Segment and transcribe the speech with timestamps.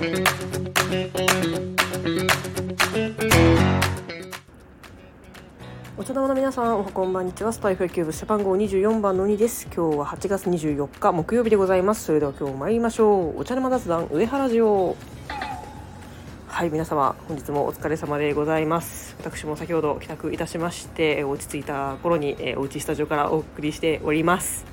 [6.04, 7.52] 茶玉の皆さんおはこんばんにちは。
[7.52, 9.66] スパイフ野球部背番号24番の2です。
[9.74, 12.04] 今日は8月24日木曜日でございます。
[12.04, 13.40] それでは今日も参りましょう。
[13.40, 14.96] お茶の間雑談上原城。
[16.46, 19.16] はい皆様本日もお疲れ様でございます。
[19.18, 24.64] 私も先ほど帰宅いたしまして落ち着いた頃におうちスタジオからお送りしております。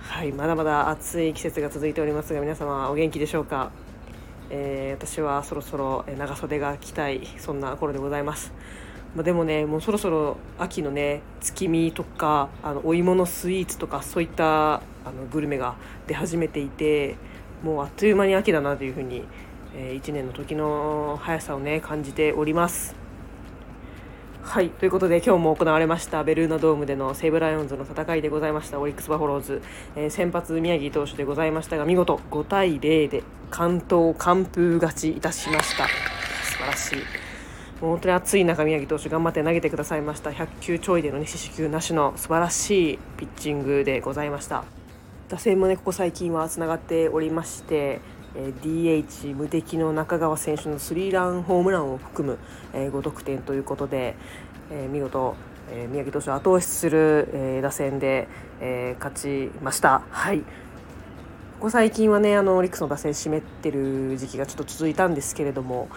[0.00, 3.70] はいまだまだ暑い季節が続いておりますが皆様お元気でしょうか？
[4.50, 8.52] えー、私はそろそろ長袖が着たいそんな頃でございます
[9.16, 17.16] まあ、でもねもうそろそろ秋のね月見とかあのお芋のスイーツとかそういったあのグルメが出始めていて
[17.62, 19.24] もうあっという間に秋だなというふうに、
[19.74, 23.05] えー、1年の時の速さをね感じております。
[24.46, 29.60] はいということで今日も行われましたベルーナドームでの西武ライオンズの戦いでございましたオリックス・バファローズ、
[29.96, 35.88] えー、先発宮城投手でございましたが見事5対0で関東完封勝ちいたしました。
[35.88, 36.98] 素晴らしい。
[37.80, 40.30] 本当に暑い中宮城投手頑張って投げてくださいました。
[40.30, 44.64] 100球ちょいでの、ね、四死球なしの素晴らしいピッチングでございました。
[45.28, 48.00] 打線もねここ最近はつながっておりまして
[48.62, 52.38] DH 無敵の中川選手のスリーランホームランを含む
[52.72, 54.14] 5得点ということで
[54.90, 55.34] 見事
[55.90, 58.28] 宮城投手を後押しする打線で
[58.98, 60.02] 勝ちました。
[60.10, 60.40] はい
[61.56, 65.88] ここ最近はねあのオリックスの打線湿ってる時期がちょっと続いたんですけれども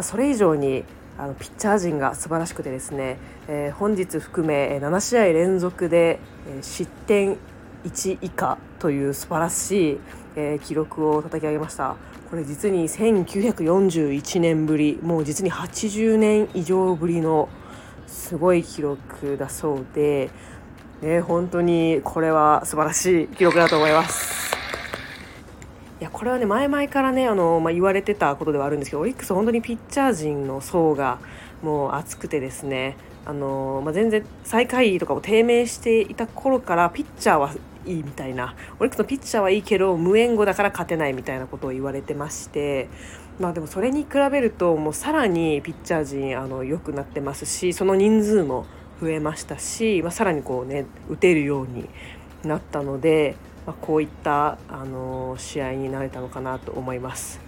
[0.00, 0.84] それ以上に
[1.18, 6.20] あのピッチャー陣が素晴らしくてですね、えー、本日含め7試合連続で、
[6.62, 7.36] 失点
[7.88, 9.98] 1以下という素晴らしい、
[10.36, 11.96] えー、記録を叩き上げました
[12.30, 17.48] これ実に1941年ぶりもう実に80年以上ぶりの
[18.06, 20.30] すごい記録だそうで、
[21.00, 24.38] ね、本当にこれは素晴らしい記録だと思います。
[26.00, 31.18] いやこれはね前々からねあの、まあ、言われてたことではあるんですけどオリックス本当にピッチャー陣の層が
[31.60, 37.52] もう厚くてですねあの、まあ、全然最下位とかを低迷していた頃からピッチャーは
[37.88, 42.88] いいみたいなオリックスのピッチャーはいいけど無援護だから勝てないみたいなことを言われてまして
[43.40, 48.66] まあでもそれに比べるともうさらにピッチャー陣あの良くなってますしその人数も
[49.00, 51.88] 増えましたし、まあ、さらにこうね打てるように
[52.44, 53.36] なったので
[53.68, 57.47] まあ、こういったあの試合になれたのかなと思います。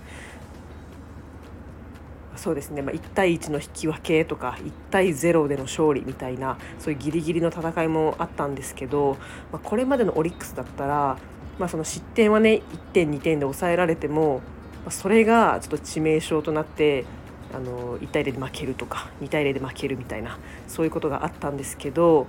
[2.41, 9.19] そうですね、まあ、1対1の引き分けとか1対0での勝利みたいなそういうギリギリの戦いもあったんですけど、
[9.53, 11.19] まあ、これまでのオリックスだったら、
[11.59, 14.41] まあ、その失点はね1点2点で抑えられても、
[14.87, 17.05] ま、それがちょっと致命傷となって
[17.53, 22.27] あの1対0で負けるとか2対0で負けるみたいなそういうことがあったんですけど、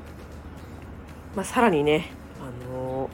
[1.37, 2.11] まあ、さらにね
[2.41, 3.09] あの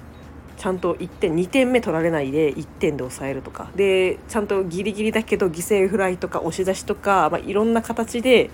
[0.57, 3.69] ちゃんと1点2点目取られないで1点で抑えるとか。
[3.75, 8.49] でちゃんとギリギリだけど犠牲フライとか押し出しとか、まあ、いろんな形で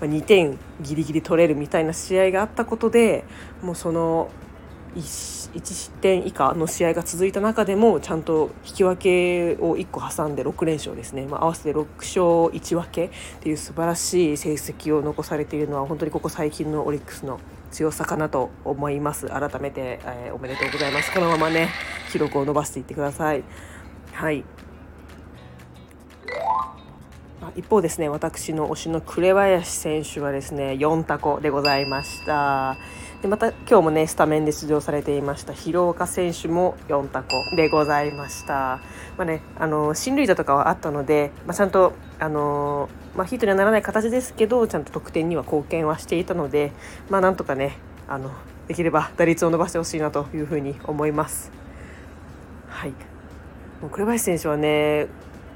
[0.00, 3.24] 2点ギリギリ取れるみたいな試合があったことで
[3.62, 4.30] もうその
[4.96, 12.22] 1, 1失点以下の試合が続いた中でもちゃんと引き分けを1個挟んで6連勝ですね、まあ、合わせて6勝
[12.56, 13.10] 1分けっ
[13.40, 17.40] ていう素晴らしい成績を残されているのは本当にここ最近のオリックスの
[17.74, 19.26] 強さかなと思います。
[19.26, 21.12] 改めて、えー、おめでとうございます。
[21.12, 21.70] このままね
[22.12, 23.42] 記録を伸ばしていってください。
[24.12, 24.44] はい。
[27.56, 32.76] 一方ですね私の推しの紅林選手はですね4タコでございました。
[33.24, 38.80] でまた今日もねスタメンで出場されていました広岡選手も4タコでございました
[39.16, 46.72] まあねあの進塁打とかはあったので、まあ、ちゃんとあのまあ、ヒットにはならない形ですけどちゃんと得点には貢献はしていたので、
[47.08, 48.30] まあ、なんとかねあの
[48.68, 51.50] できれば打率を伸ばしてほしいなというふうに思います。
[52.68, 55.06] はい、もう紅林選手はね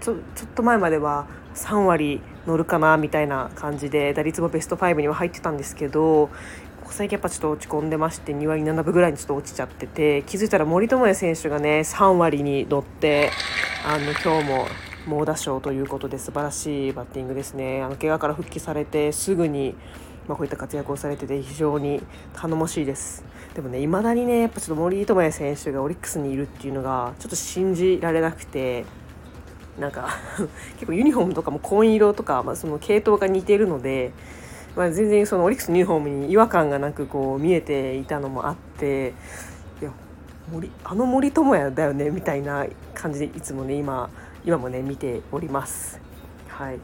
[0.01, 6.31] ちょちょっと前までは3割乗るかなみたいな感じで打率もベスト5には入ってたんですけど
[6.93, 13.31] 最近やっぱちょっと落ち込んでまして2割7分ぐらいにちょっと落ちちゃってて気づいたら森友哉選手がね3割に乗って
[13.85, 14.67] あの今日も
[15.07, 17.83] 猛打賞ということで素晴らしいバッティングですね。
[17.83, 19.75] あの怪我から復帰されてすぐに、
[20.27, 22.03] まあ、こういった活躍をされてて非常に
[22.35, 23.25] 頼もしいです。
[23.55, 28.85] でもねいまだにねやっぱちょっと森友哉選手がオリックスにいるっていうのがちょっと信じられなくて
[29.79, 30.09] なんか
[30.75, 34.13] 結構ユニフォームとかも紺色とか、まあ、その系統が似てるので、
[34.79, 39.13] まあ、全然そのオリックスのユニフォームに違和感がなくこう見えていたのもあって
[39.83, 39.91] いや
[40.53, 42.65] 森あの森友哉だよねみたいな
[42.95, 44.09] 感じでいつもね今
[44.45, 46.01] 今もね見ております。
[46.47, 46.79] はい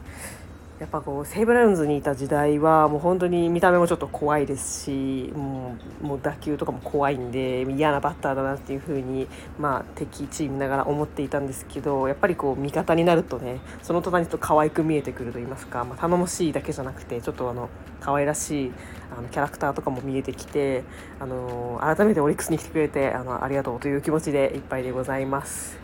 [0.77, 17.69] やっぱこう西武ライオンズにいた時代はもう本当に見た目もちょっと怖いですしもうもう打球とかも怖いんで嫌なバッターだなっていう風にまあ敵チームながら思っていたんですけどやっぱりこう味方になるとねその隣にちょっと可愛く見えてくると言いますか、まあ、頼もしいだけじゃなくてちょっとあの
[18.01, 18.71] 可愛らしい
[19.17, 20.83] あのキャラクターとかも見えてきて
[21.21, 25.79] あの改めてオリックスに来てくれてあのありがとうという気持ちでいっぱいでございます。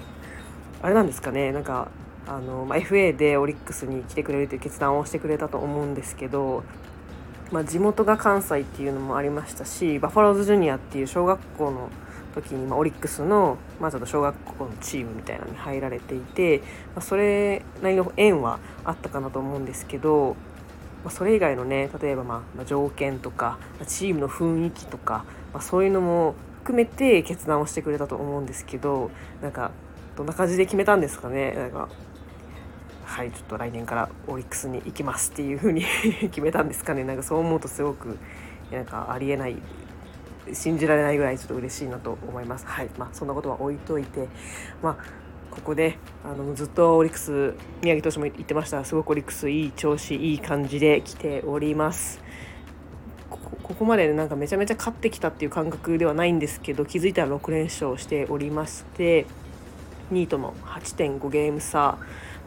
[0.83, 1.89] あれなんですかねなんか
[2.27, 6.63] あの、まあ、FA でオリックスに来てくれるという決断をしてくれたと思うんですけど、
[7.51, 11.89] まあ、地元が関西っていうのもありましたしバファローズジュニアっていう小学校の
[12.33, 16.59] 時に、まあ、オリックスの、まあ、ちょっと小学校のチームみたいなのに入られていて、
[16.95, 20.37] まあ、それなりの縁はあったかなと思うんですけど、
[21.03, 29.71] まあ、それ以外のね例えば、まあ、条件とかチームの雰囲気とか、まあ、そういうのも含めて決断をしてくれたと思うんですけどなんか
[30.15, 31.53] どんな感じで決めたんですかね？
[31.53, 31.89] なんか
[33.11, 35.83] はいちょっと来年からオリックスに行きますっていう風に
[36.31, 37.03] 決めたんですかね。
[37.03, 38.17] なんかそう思うとすごく
[38.71, 39.57] なんかありえない
[40.53, 42.65] 信じられないぐらいちょっと嬉しいなと思います。
[42.65, 44.29] はいまあそんなことは置いといて
[44.81, 44.97] まあ
[45.51, 47.53] ここであのずっとオリックス
[47.83, 48.85] 宮城投手も言ってました。
[48.85, 52.21] すごくオリックスいい調子いい感じで来ております。
[53.29, 59.25] ここまでなんかめちゃめちゃ勝ってきたっていう感覚ではないんですけど気づいたら6連勝しておりまして
[60.13, 61.97] 2位との8.5ゲーム差。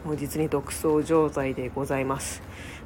[0.05, 2.41] もう実に独走状態でございます。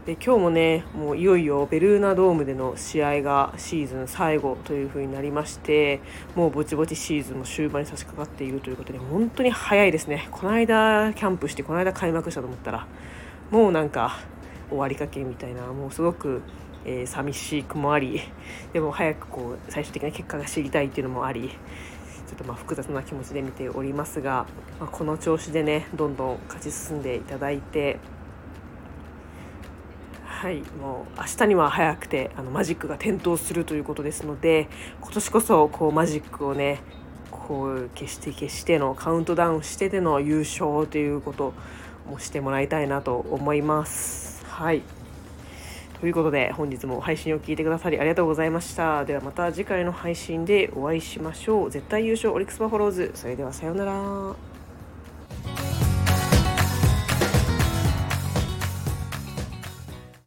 [0.06, 6.00] で今日もねもういよいよベルーナドームでの試合がシーズン最後という風になりまして
[6.36, 10.30] もうぼちぼちシーズンも終盤に差し掛かっているということで本当に早いですね。
[10.32, 12.88] この間キャンプしてこの間開幕したと思ったら
[13.52, 14.18] もうなんか
[14.70, 16.42] 終わりかけみたいなもうすごく
[16.86, 18.22] えー、寂しくもあり
[18.74, 21.52] でも早くこう最終的な結果が知りたいっていうのもあり
[22.30, 24.46] ちょっとまあ複雑な気持ちで見ておりますが、
[24.80, 27.98] まあ、この調子でねどんどん勝ち進んでいただいて
[30.24, 34.70] はいもう明日には早くてあのマジックが点灯するということですので
[35.02, 36.82] 今年こそこうマジックをね
[37.32, 41.54] こう消して消してのカウントダウンしてでの優勝ということ
[42.08, 44.46] もしてもらいたいなと思います。
[44.46, 44.84] はい
[46.00, 49.04] ということで本日も配信を聞いてくださりありがとうございました。
[49.04, 51.72] ではまた次回の配信でお会いしましょう。
[51.72, 53.12] 絶対優勝オリックスバファローズ。
[53.16, 54.49] それではさようなら。